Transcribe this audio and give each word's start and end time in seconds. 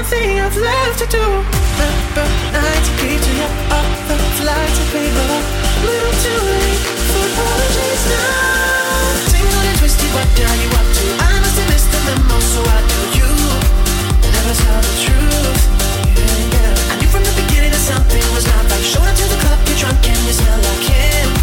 One 0.00 0.08
thing 0.08 0.40
I've 0.40 0.56
left 0.56 0.98
to 1.00 1.06
do. 1.06 1.20
Remember 1.20 2.24
nights 2.56 2.88
to 2.88 2.92
keep 3.00 3.20
to 3.20 3.32
you 3.36 3.48
up 3.68 3.88
the 4.08 4.16
flights 4.40 4.78
and 4.80 4.88
paper. 4.96 5.28
Little 5.84 6.14
too 6.24 6.40
late 6.40 6.84
for 7.10 7.24
apologies 7.28 8.04
now. 8.08 9.28
Tangled 9.28 9.66
and 9.68 9.76
twisted, 9.76 10.10
what 10.16 10.28
are 10.40 10.56
you 10.62 10.70
up 10.80 10.88
to? 10.96 11.04
I 11.20 11.36
must 11.44 11.56
have 11.60 11.68
missed 11.68 11.90
the 11.92 12.00
memo, 12.08 12.38
so 12.40 12.60
I 12.64 12.80
do 12.92 13.00
you. 13.18 13.30
Never 14.24 14.54
tell 14.62 14.80
the 14.88 14.94
truth 15.04 15.60
Yeah, 16.16 16.54
yeah. 16.54 16.92
I 16.92 16.94
knew 16.96 17.10
from 17.12 17.24
the 17.24 17.34
beginning 17.36 17.72
that 17.76 17.84
something 17.84 18.24
was 18.32 18.46
not 18.48 18.64
right. 18.72 18.84
Showed 18.92 19.04
up 19.04 19.16
to 19.20 19.26
the 19.28 19.38
club, 19.44 19.58
you're 19.68 19.80
drunk 19.84 20.00
and 20.08 20.20
you 20.24 20.32
smell 20.32 20.60
like 20.64 20.84
him. 20.88 21.39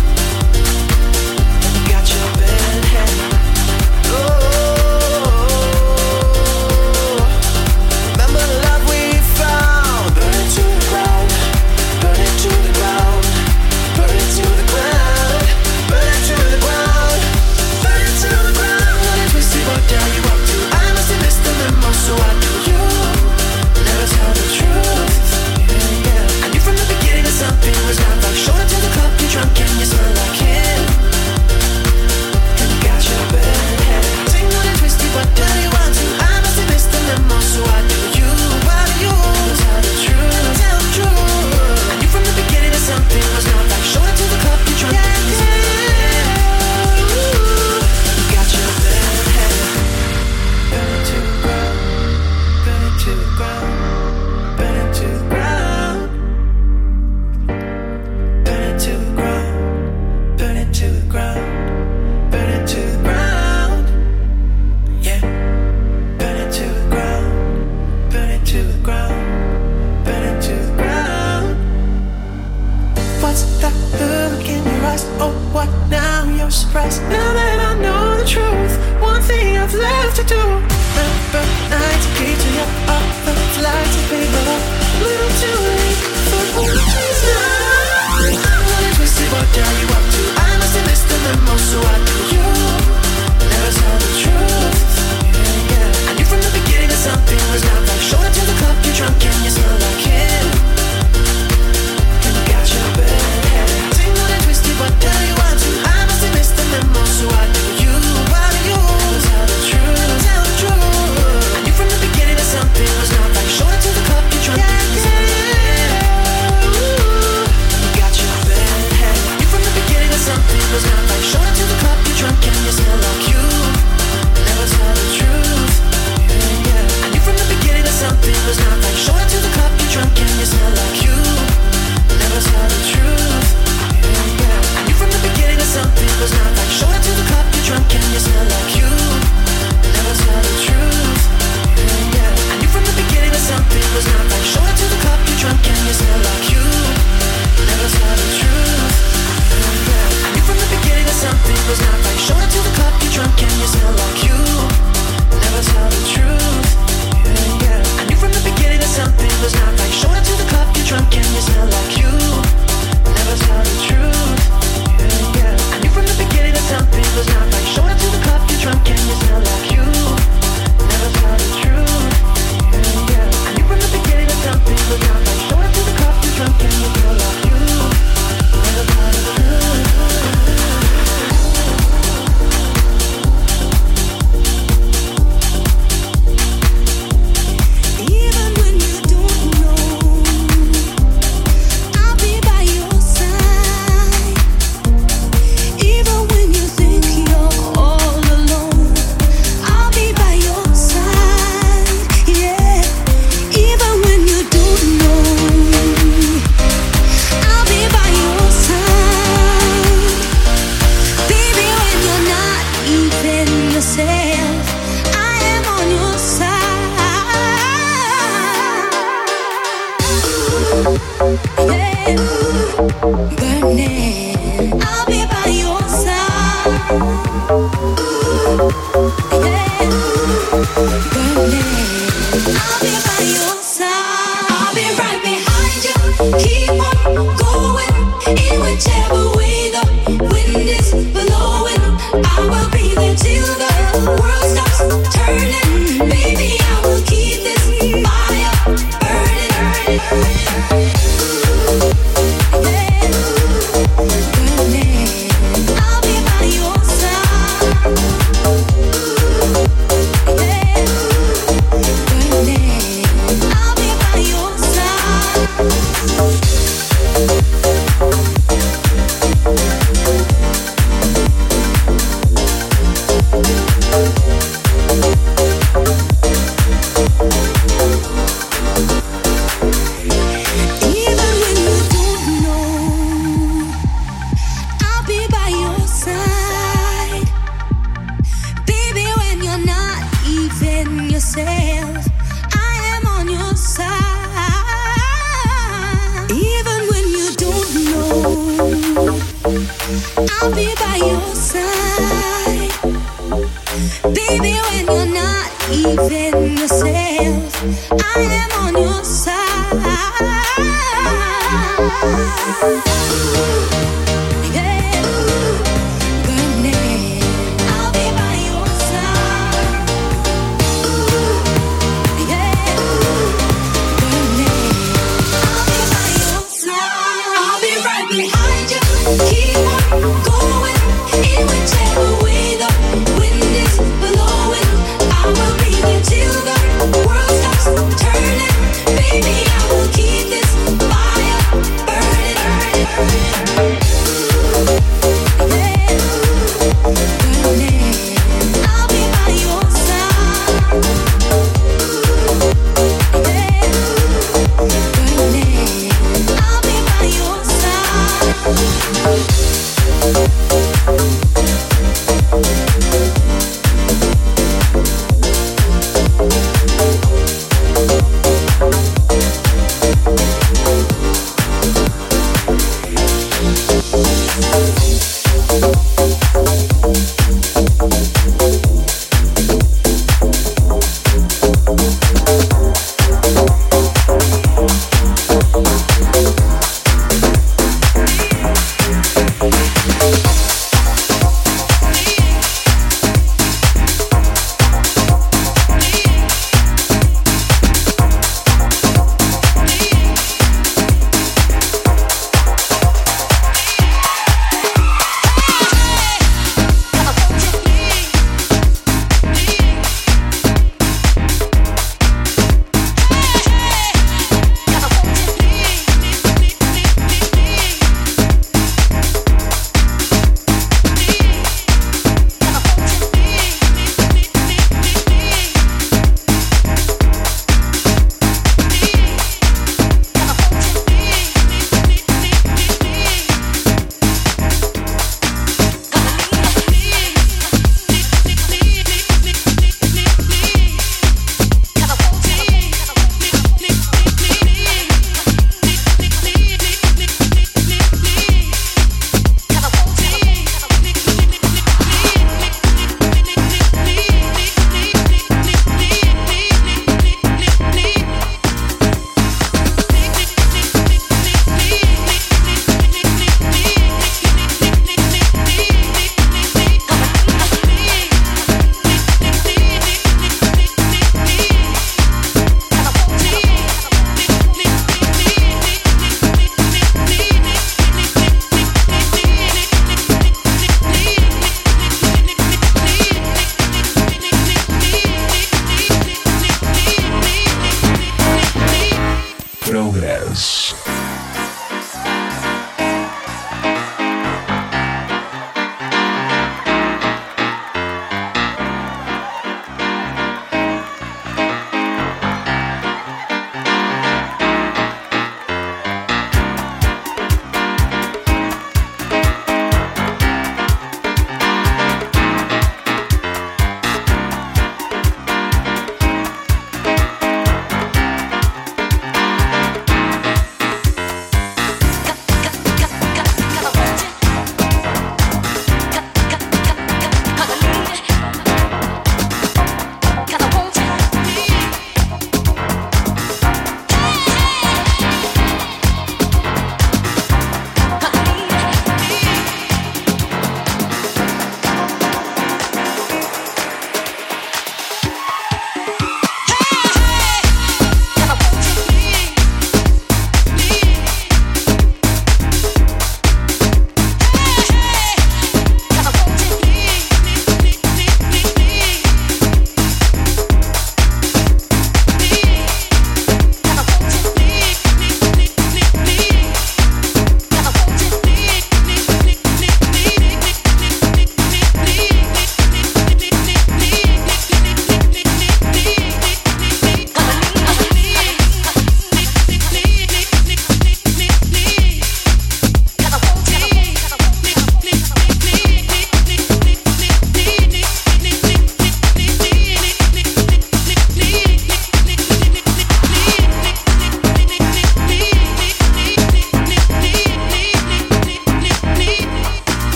Living 305.97 306.26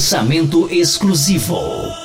Lançamento 0.00 0.66
exclusivo. 0.70 1.99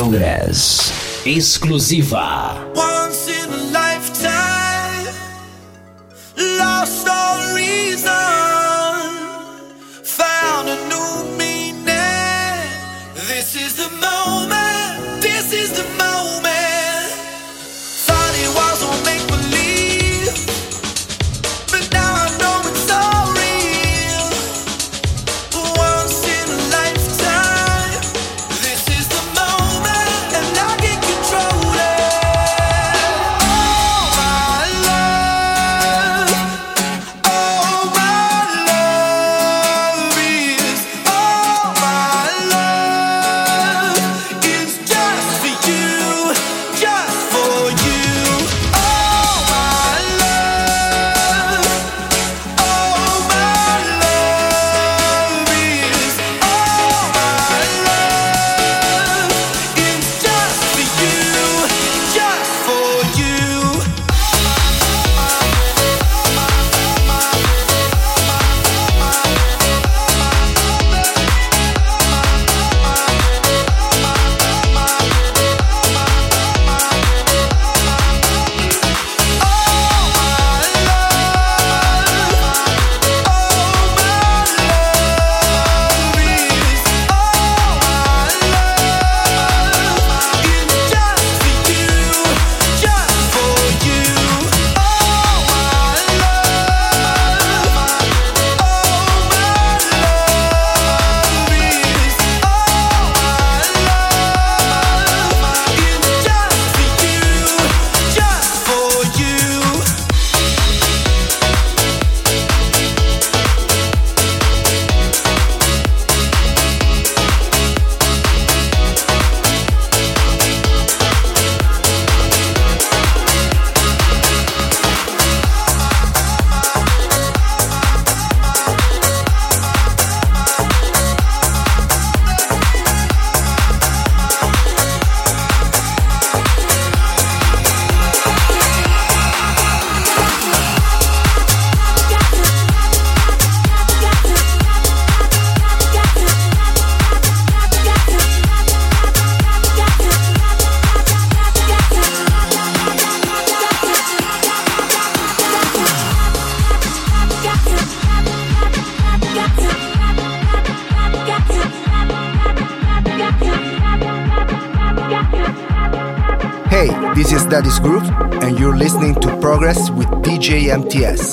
Congress. 0.00 1.26
Exclusiva. 1.26 2.56
Once 2.74 3.28
in 3.28 3.52
a 3.52 3.62
lifetime. 3.70 5.14
Lost 6.38 7.06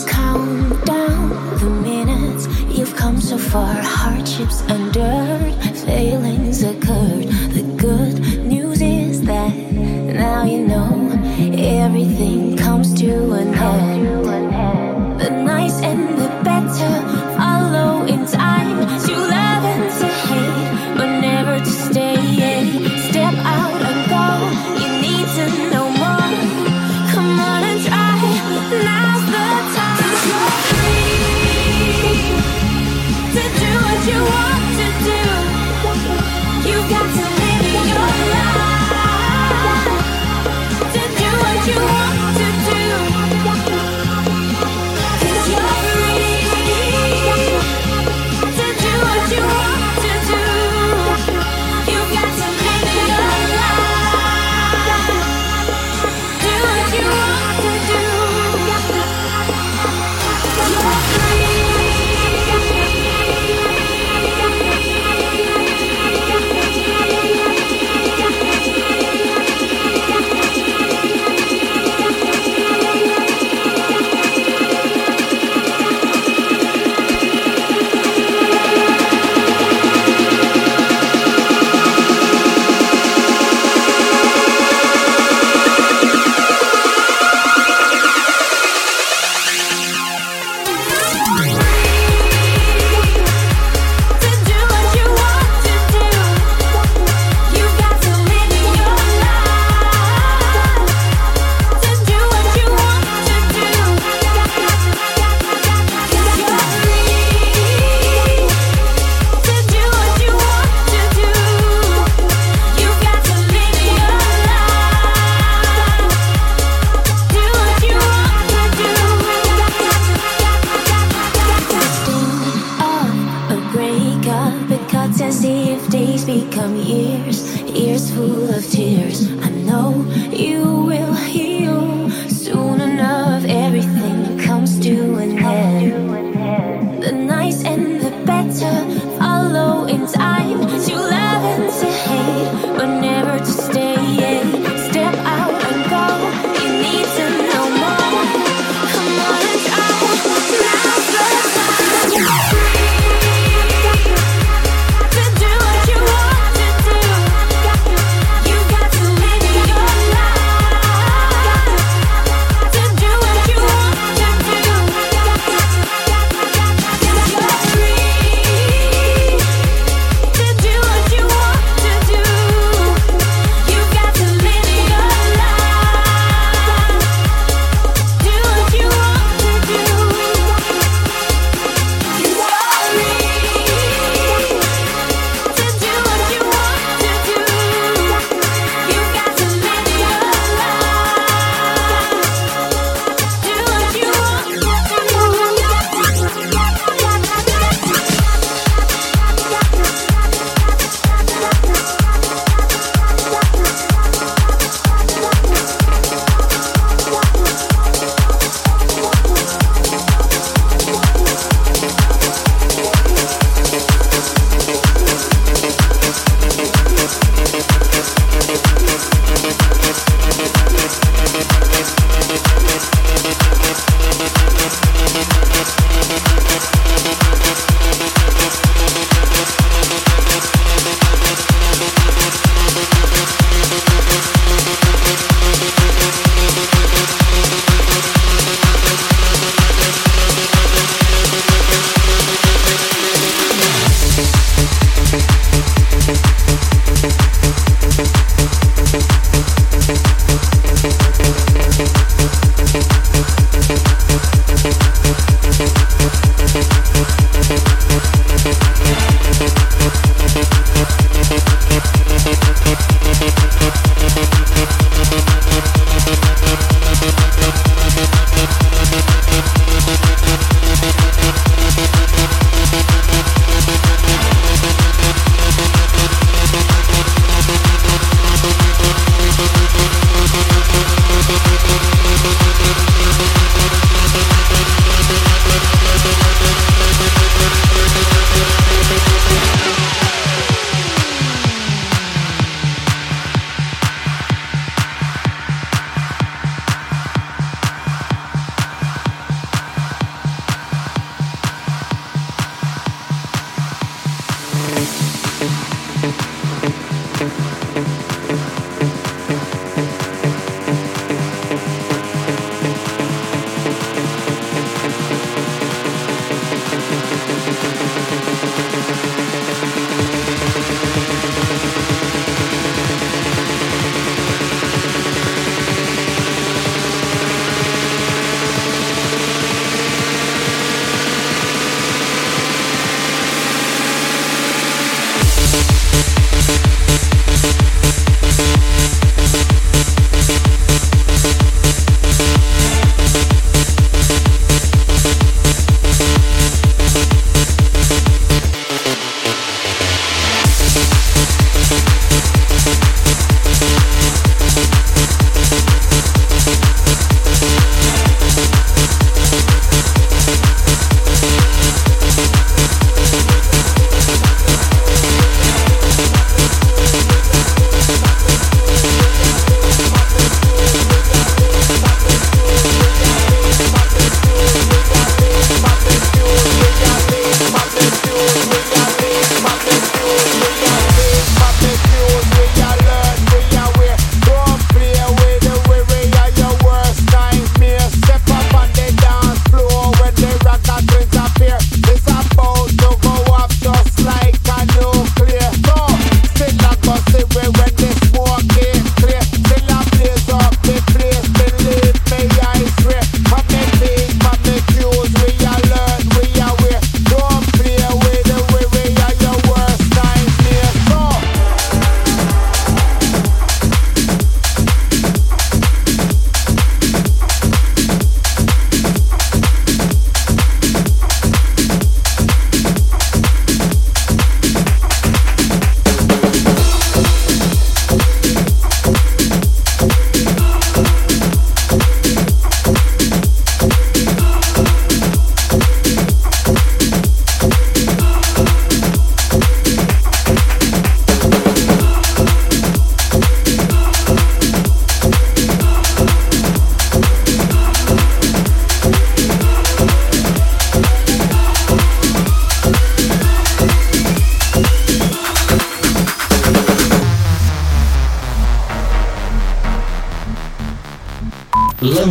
Count 0.08 0.84
down 0.84 1.30
the 1.60 1.69
minutes, 1.69 2.47
you've 2.76 2.95
come 2.95 3.21
so 3.21 3.38
far, 3.38 3.71
hardships 3.71 4.62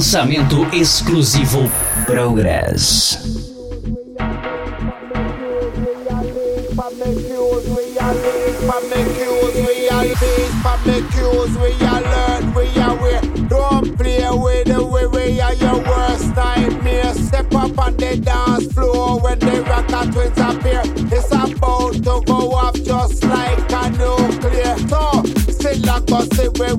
Lançamento 0.06 0.64
exclusivo 0.72 1.68
Progress. 2.06 3.18
Up 17.56 17.78
on 17.78 17.96
the 17.96 18.16
dance 18.22 18.72
floor 18.74 19.18
when 19.20 19.38
the 19.40 19.62
rocker 19.62 20.12
twins 20.12 20.38
appear. 20.38 20.82
It's 21.10 21.32
about 21.32 21.94
to 21.94 22.22
go 22.24 22.52
off 22.52 22.74
just 22.74 23.24
like 23.24 23.72
a 23.72 23.90
nuclear. 23.90 24.76
So, 24.88 25.22
still 25.50 26.52
when 26.58 26.76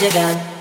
you 0.00 0.10
got. 0.12 0.57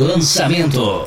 Lançamento. 0.00 1.04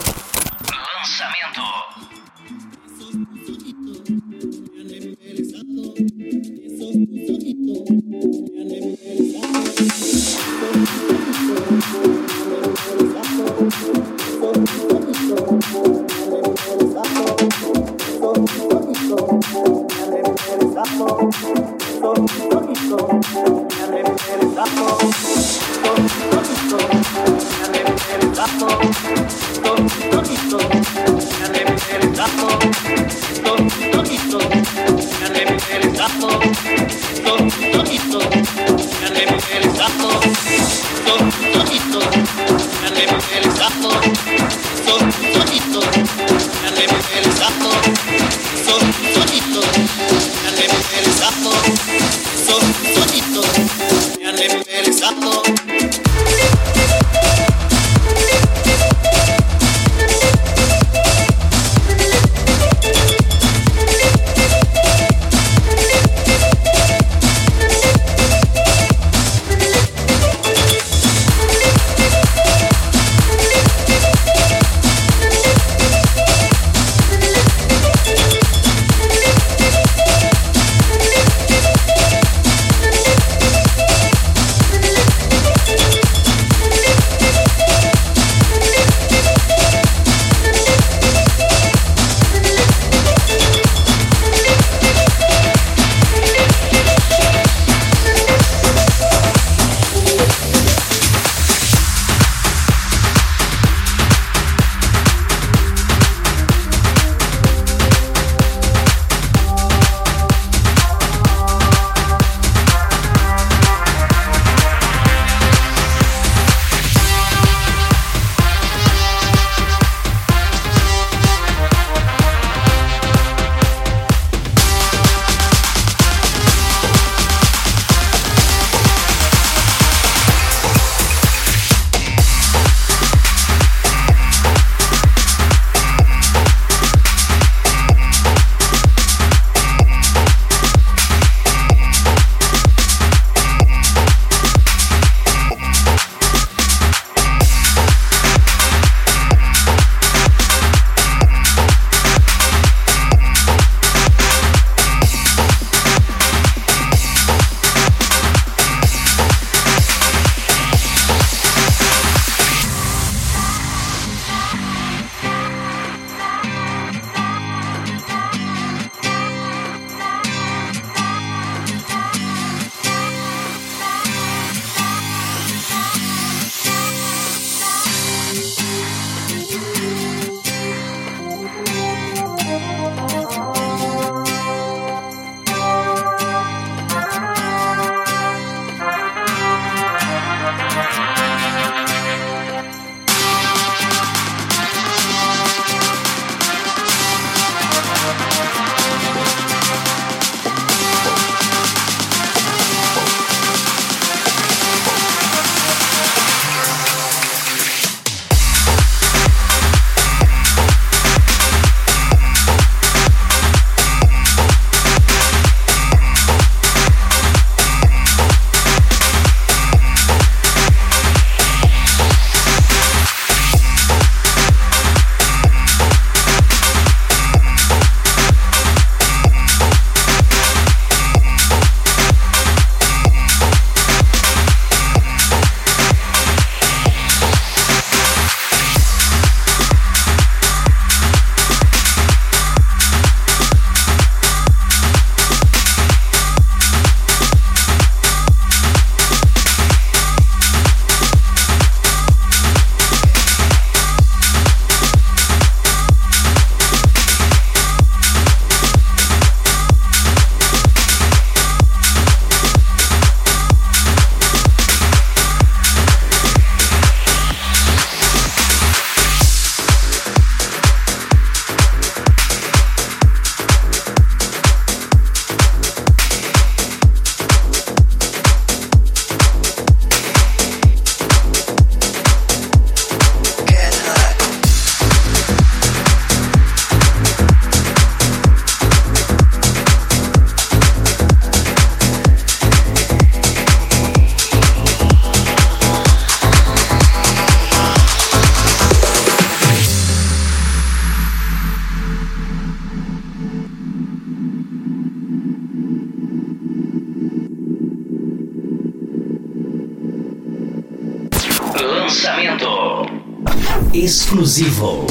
Exclusivo. 313.73 314.85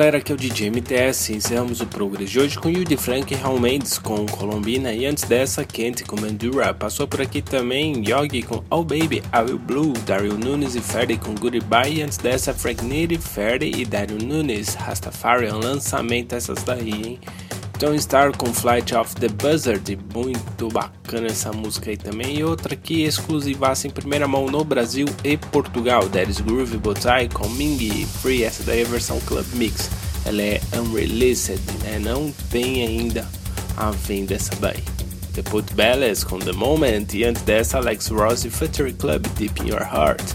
Galera, 0.00 0.16
aqui 0.16 0.32
é 0.32 0.34
o 0.34 0.38
DJ 0.38 0.70
MTS. 0.70 1.34
Encerramos 1.34 1.82
o 1.82 1.86
Progress 1.86 2.30
de 2.30 2.40
hoje 2.40 2.58
com 2.58 2.70
Yudi 2.70 2.96
Frank 2.96 3.34
e 3.34 3.36
Raul 3.36 3.60
Mendes 3.60 3.98
com 3.98 4.24
Colombina 4.24 4.94
e 4.94 5.04
antes 5.04 5.24
dessa 5.24 5.62
Kent 5.62 6.06
com 6.06 6.18
Mandura. 6.18 6.72
Passou 6.72 7.06
por 7.06 7.20
aqui 7.20 7.42
também 7.42 8.02
Yogi 8.08 8.42
com 8.42 8.64
Oh 8.70 8.82
Baby, 8.82 9.22
I 9.30 9.42
Will 9.44 9.58
Blue, 9.58 9.92
Daryl 10.06 10.38
Nunes 10.38 10.74
e 10.74 10.80
Ferdy 10.80 11.18
com 11.18 11.34
Goodbye 11.34 11.98
e 11.98 12.02
antes 12.02 12.16
dessa 12.16 12.54
Frank 12.54 12.82
Nitty, 12.82 13.18
Ferdy 13.18 13.72
e 13.78 13.84
Daryl 13.84 14.16
Nunes, 14.16 14.72
Rastafarian, 14.72 15.56
lançamento 15.56 16.34
essas 16.34 16.62
daí, 16.62 16.90
hein? 16.90 17.20
Don't 17.80 17.98
Star 17.98 18.36
com 18.36 18.52
Flight 18.52 18.94
of 18.94 19.16
the 19.16 19.28
Buzzard, 19.28 19.98
muito 20.14 20.68
bacana 20.68 21.28
essa 21.28 21.50
música 21.50 21.88
aí 21.88 21.96
também. 21.96 22.36
E 22.36 22.44
outra 22.44 22.74
aqui 22.74 23.04
exclusivaça 23.04 23.86
em 23.86 23.90
primeira 23.90 24.28
mão 24.28 24.50
no 24.50 24.62
Brasil 24.62 25.06
e 25.24 25.38
Portugal, 25.38 26.06
Daddy's 26.06 26.42
Groove 26.42 26.76
Botai 26.76 27.26
com 27.30 27.48
Ming 27.48 28.06
Free, 28.20 28.44
essa 28.44 28.62
daí 28.64 28.80
é 28.80 28.84
a 28.84 28.86
versão 28.86 29.18
Club 29.20 29.46
Mix. 29.54 29.88
Ela 30.26 30.42
é 30.42 30.60
unreleased, 30.76 31.58
né? 31.82 31.98
Não 31.98 32.30
tem 32.50 32.86
ainda 32.86 33.26
a 33.78 33.90
venda 33.90 34.34
essa 34.34 34.54
daí. 34.56 34.84
The 35.32 35.40
Put 35.40 35.72
Balance 35.72 36.26
com 36.26 36.38
The 36.38 36.52
Moment 36.52 37.06
e 37.14 37.24
antes 37.24 37.40
dessa 37.42 37.78
Alex 37.78 38.08
Ross 38.08 38.44
e 38.44 38.50
Club 38.92 39.26
Deep 39.38 39.62
in 39.62 39.68
Your 39.70 39.80
Heart. 39.80 40.34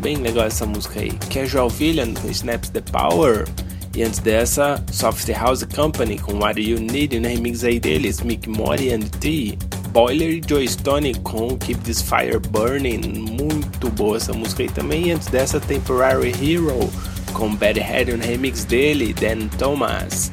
Bem 0.00 0.18
legal 0.18 0.46
essa 0.46 0.64
música 0.64 1.00
aí. 1.00 1.10
Casual 1.28 1.68
Villain 1.68 2.14
com 2.14 2.30
Snaps 2.30 2.70
the 2.70 2.82
Power. 2.82 3.46
E 3.94 4.02
antes 4.02 4.18
dessa, 4.18 4.82
Soft 4.90 5.28
House 5.30 5.62
Company 5.64 6.18
com 6.18 6.34
What 6.34 6.60
You 6.60 6.80
Need 6.80 7.20
no 7.20 7.28
remix 7.28 7.62
aí 7.62 7.78
deles, 7.78 8.20
Mick 8.20 8.48
Mori 8.48 8.92
and 8.92 9.00
T. 9.20 9.56
Boiler 9.90 10.30
e 10.30 10.42
Joe 10.44 10.66
Stone 10.66 11.14
com 11.20 11.56
Keep 11.56 11.80
This 11.82 12.02
Fire 12.02 12.40
Burning, 12.50 13.00
muito 13.38 13.88
boa 13.90 14.16
essa 14.16 14.32
música 14.32 14.64
aí 14.64 14.68
também. 14.68 15.06
E 15.08 15.12
antes 15.12 15.28
dessa, 15.28 15.60
Temporary 15.60 16.32
Hero 16.32 16.90
com 17.32 17.54
Bad 17.54 17.78
Head 17.78 18.12
no 18.12 18.24
remix 18.24 18.64
dele, 18.64 19.14
Dan 19.14 19.46
Thomas. 19.56 20.32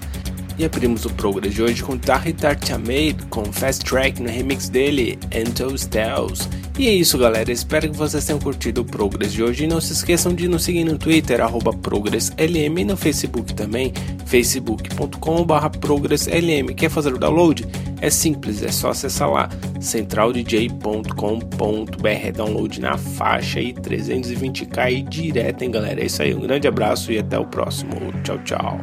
E 0.57 0.65
abrimos 0.65 1.05
o 1.05 1.09
programa 1.11 1.47
de 1.47 1.61
hoje 1.61 1.83
com 1.83 1.97
Tarry 1.97 2.33
Tartamade 2.33 3.17
com 3.29 3.43
Fast 3.53 3.85
Track 3.85 4.21
no 4.21 4.29
remix 4.29 4.69
dele, 4.69 5.19
Entos 5.31 5.85
Tales. 5.85 6.49
E 6.77 6.87
é 6.87 6.93
isso 6.93 7.17
galera, 7.17 7.51
espero 7.51 7.89
que 7.89 7.97
vocês 7.97 8.25
tenham 8.25 8.39
curtido 8.39 8.81
o 8.81 8.85
Progress 8.85 9.33
de 9.33 9.43
hoje 9.43 9.65
e 9.65 9.67
não 9.67 9.81
se 9.81 9.93
esqueçam 9.93 10.33
de 10.33 10.47
nos 10.47 10.63
seguir 10.63 10.83
no 10.83 10.97
Twitter, 10.97 11.41
arroba 11.41 11.73
ProgressLM 11.73 12.79
e 12.79 12.85
no 12.85 12.97
Facebook 12.97 13.53
também, 13.53 13.93
facebook.com.br 14.25 15.77
ProgressLM. 15.79 16.73
Quer 16.75 16.89
fazer 16.89 17.13
o 17.13 17.19
download? 17.19 17.67
É 18.01 18.09
simples, 18.09 18.63
é 18.63 18.71
só 18.71 18.89
acessar 18.89 19.29
lá, 19.29 19.47
centraldj.com.br, 19.79 22.31
download 22.35 22.81
na 22.81 22.97
faixa 22.97 23.59
e 23.59 23.73
320k 23.73 24.91
e 24.91 25.03
direto, 25.03 25.63
hein 25.63 25.69
galera? 25.69 26.01
É 26.01 26.05
isso 26.05 26.23
aí, 26.23 26.33
um 26.33 26.41
grande 26.41 26.67
abraço 26.67 27.11
e 27.11 27.19
até 27.19 27.37
o 27.37 27.45
próximo. 27.45 27.91
Tchau, 28.23 28.39
tchau. 28.39 28.79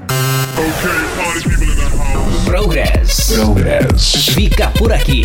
Progress. 2.44 3.34
Progress. 3.34 4.32
Fica 4.32 4.70
por 4.70 4.92
aqui. 4.92 5.24